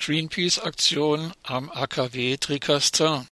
Greenpeace-Aktion 0.00 1.34
am 1.42 1.68
AKW 1.68 2.38
Tricastin. 2.38 3.28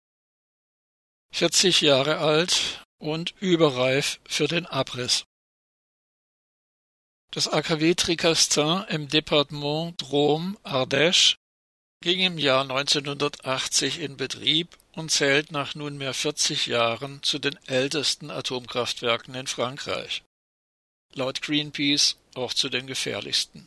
40 1.35 1.81
Jahre 1.81 2.19
alt 2.19 2.85
und 3.01 3.35
überreif 3.41 4.21
für 4.29 4.47
den 4.47 4.67
Abriss. 4.67 5.25
Das 7.33 7.49
AKW 7.49 7.97
Tricastin 7.97 8.85
im 8.91 9.09
Departement 9.09 10.01
Drôme-Ardèche 10.01 11.35
ging 12.01 12.21
im 12.21 12.39
Jahr 12.39 12.63
1980 12.63 13.99
in 13.99 14.17
Betrieb 14.17 14.79
und 14.93 15.11
zählt 15.11 15.51
nach 15.51 15.75
nunmehr 15.75 16.15
40 16.15 16.67
Jahren 16.67 17.25
zu 17.25 17.41
den 17.41 17.57
ältesten 17.67 18.31
Atomkraftwerken 18.31 19.35
in 19.35 19.49
Frankreich. 19.49 20.23
Laut 21.15 21.43
Greenpeace 21.43 22.19
auch 22.37 22.55
zu 22.55 22.69
den 22.69 22.87
gefährlichsten. 22.87 23.67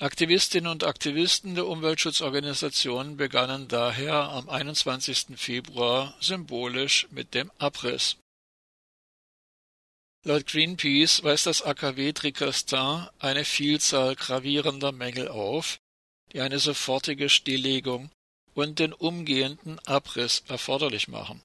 Aktivistinnen 0.00 0.70
und 0.70 0.84
Aktivisten 0.84 1.56
der 1.56 1.66
Umweltschutzorganisationen 1.66 3.16
begannen 3.16 3.66
daher 3.66 4.14
am 4.14 4.48
21. 4.48 5.36
Februar 5.36 6.14
symbolisch 6.20 7.08
mit 7.10 7.34
dem 7.34 7.50
Abriss. 7.58 8.16
Laut 10.24 10.46
Greenpeace 10.46 11.24
weist 11.24 11.46
das 11.46 11.62
AKW 11.62 12.12
Tricastin 12.12 13.08
eine 13.18 13.44
Vielzahl 13.44 14.14
gravierender 14.14 14.92
Mängel 14.92 15.26
auf, 15.26 15.80
die 16.32 16.42
eine 16.42 16.60
sofortige 16.60 17.28
Stilllegung 17.28 18.10
und 18.54 18.78
den 18.78 18.92
umgehenden 18.92 19.80
Abriss 19.80 20.44
erforderlich 20.46 21.08
machen 21.08 21.42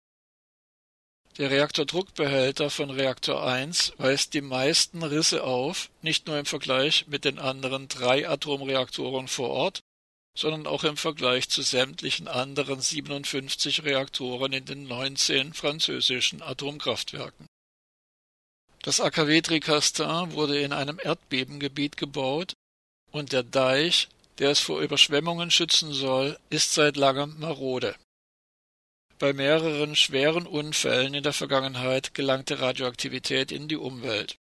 der 1.37 1.49
Reaktordruckbehälter 1.49 2.69
von 2.69 2.91
Reaktor 2.91 3.43
1 3.43 3.93
weist 3.97 4.33
die 4.33 4.41
meisten 4.41 5.01
Risse 5.01 5.43
auf, 5.43 5.89
nicht 6.01 6.27
nur 6.27 6.37
im 6.37 6.45
Vergleich 6.45 7.07
mit 7.07 7.25
den 7.25 7.39
anderen 7.39 7.87
drei 7.87 8.29
Atomreaktoren 8.29 9.27
vor 9.27 9.49
Ort, 9.49 9.79
sondern 10.38 10.67
auch 10.67 10.83
im 10.83 10.97
Vergleich 10.97 11.49
zu 11.49 11.61
sämtlichen 11.63 12.27
anderen 12.27 12.81
57 12.81 13.83
Reaktoren 13.83 14.53
in 14.53 14.66
den 14.66 14.88
19 14.88 15.53
französischen 15.53 16.41
Atomkraftwerken. 16.41 17.47
Das 18.83 18.99
AKW 18.99 19.41
Tricastin 19.41 20.33
wurde 20.33 20.59
in 20.59 20.73
einem 20.73 20.99
Erdbebengebiet 21.02 21.97
gebaut 21.97 22.53
und 23.11 23.31
der 23.31 23.43
Deich, 23.43 24.09
der 24.39 24.52
es 24.52 24.59
vor 24.59 24.81
Überschwemmungen 24.81 25.49
schützen 25.49 25.93
soll, 25.93 26.38
ist 26.49 26.73
seit 26.73 26.97
langem 26.97 27.39
marode 27.39 27.95
bei 29.19 29.33
mehreren 29.33 29.95
schweren 29.95 30.47
Unfällen 30.47 31.14
in 31.14 31.23
der 31.23 31.33
Vergangenheit 31.33 32.14
gelangte 32.14 32.59
Radioaktivität 32.59 33.52
in 33.52 33.67
die 33.67 33.78
Umwelt. 33.78 34.38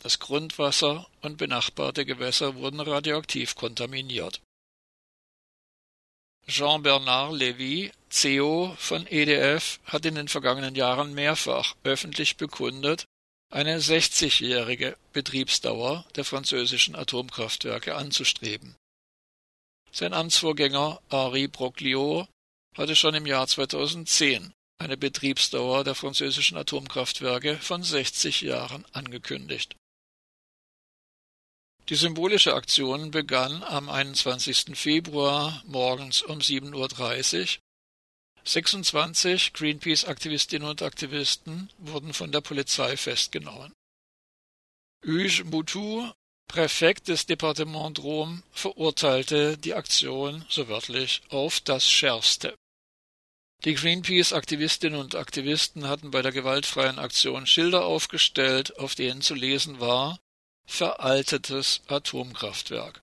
Das 0.00 0.18
Grundwasser 0.18 1.06
und 1.22 1.38
benachbarte 1.38 2.04
Gewässer 2.04 2.56
wurden 2.56 2.80
radioaktiv 2.80 3.54
kontaminiert. 3.54 4.40
Jean-Bernard 6.46 7.32
Lévy, 7.32 7.90
CEO 8.10 8.74
von 8.78 9.06
EDF, 9.06 9.80
hat 9.86 10.04
in 10.04 10.14
den 10.14 10.28
vergangenen 10.28 10.74
Jahren 10.74 11.14
mehrfach 11.14 11.74
öffentlich 11.84 12.36
bekundet, 12.36 13.06
eine 13.50 13.78
60-jährige 13.78 14.96
Betriebsdauer 15.12 16.04
der 16.16 16.24
französischen 16.24 16.96
Atomkraftwerke 16.96 17.94
anzustreben. 17.94 18.76
Sein 19.90 20.12
Amtsvorgänger 20.12 21.00
Henri 21.08 21.46
Brocliot 21.46 22.28
hatte 22.74 22.96
schon 22.96 23.14
im 23.14 23.26
Jahr 23.26 23.46
2010 23.46 24.52
eine 24.78 24.96
Betriebsdauer 24.96 25.84
der 25.84 25.94
französischen 25.94 26.56
Atomkraftwerke 26.56 27.56
von 27.58 27.82
60 27.82 28.42
Jahren 28.42 28.84
angekündigt. 28.92 29.76
Die 31.88 31.96
symbolische 31.96 32.54
Aktion 32.54 33.10
begann 33.10 33.62
am 33.62 33.88
21. 33.88 34.76
Februar 34.76 35.62
morgens 35.66 36.22
um 36.22 36.38
7.30 36.38 37.40
Uhr. 37.40 37.60
26 38.46 39.52
Greenpeace-Aktivistinnen 39.52 40.68
und 40.68 40.82
Aktivisten 40.82 41.70
wurden 41.78 42.12
von 42.12 42.32
der 42.32 42.40
Polizei 42.40 42.96
festgenommen. 42.96 43.72
Hugues 45.06 45.44
Moutou, 45.44 46.10
Präfekt 46.48 47.08
des 47.08 47.26
Departement 47.26 47.98
Drôme, 47.98 48.42
verurteilte 48.50 49.56
die 49.58 49.74
Aktion, 49.74 50.44
so 50.48 50.68
wörtlich, 50.68 51.22
auf 51.28 51.60
das 51.60 51.88
Schärfste. 51.88 52.54
Die 53.64 53.74
Greenpeace-Aktivistinnen 53.74 55.00
und 55.00 55.14
Aktivisten 55.14 55.88
hatten 55.88 56.10
bei 56.10 56.20
der 56.20 56.32
gewaltfreien 56.32 56.98
Aktion 56.98 57.46
Schilder 57.46 57.86
aufgestellt, 57.86 58.78
auf 58.78 58.94
denen 58.94 59.22
zu 59.22 59.34
lesen 59.34 59.80
war 59.80 60.18
Veraltetes 60.66 61.82
Atomkraftwerk 61.88 63.02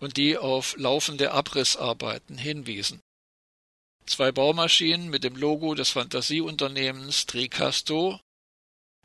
und 0.00 0.16
die 0.16 0.36
auf 0.38 0.76
laufende 0.76 1.32
Abrissarbeiten 1.32 2.38
hinwiesen. 2.38 3.00
Zwei 4.06 4.32
Baumaschinen 4.32 5.08
mit 5.08 5.24
dem 5.24 5.36
Logo 5.36 5.74
des 5.74 5.90
Fantasieunternehmens 5.90 7.26
Tricasto, 7.26 8.20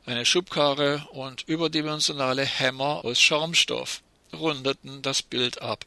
eine 0.06 0.26
Schubkarre 0.26 1.08
und 1.12 1.44
überdimensionale 1.48 2.46
Hämmer 2.46 3.04
aus 3.06 3.20
Schaumstoff 3.20 4.02
rundeten 4.34 5.02
das 5.02 5.22
Bild 5.22 5.62
ab. 5.62 5.86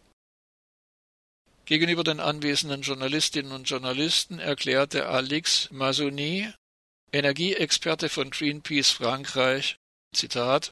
Gegenüber 1.67 2.05
den 2.05 2.21
anwesenden 2.21 2.83
Journalistinnen 2.83 3.53
und 3.53 3.69
Journalisten 3.69 4.39
erklärte 4.39 5.07
Alix 5.07 5.69
Mazzoni, 5.73 6.49
Energieexperte 7.13 8.09
von 8.09 8.31
Greenpeace 8.31 8.91
Frankreich, 8.91 9.77
Zitat, 10.15 10.71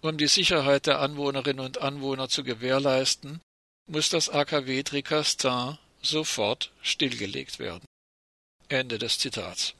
um 0.00 0.16
die 0.16 0.28
Sicherheit 0.28 0.86
der 0.86 1.00
Anwohnerinnen 1.00 1.64
und 1.64 1.78
Anwohner 1.82 2.28
zu 2.28 2.42
gewährleisten, 2.42 3.40
muss 3.86 4.08
das 4.08 4.30
AKW 4.30 4.82
Tricastin 4.82 5.76
sofort 6.00 6.72
stillgelegt 6.82 7.58
werden. 7.58 7.84
Ende 8.68 8.98
des 8.98 9.18
Zitats 9.18 9.74